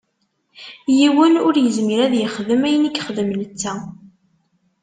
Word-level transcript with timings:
Yiwen 0.97 1.33
ur 1.47 1.55
izmir 1.65 1.99
ad 2.05 2.13
yexdem 2.17 2.61
ayen 2.67 2.87
i 2.89 2.91
yexdem 2.91 3.29
netta. 3.39 3.73